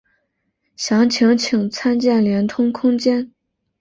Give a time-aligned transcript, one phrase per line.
[0.75, 3.31] 详情请参见连通空间。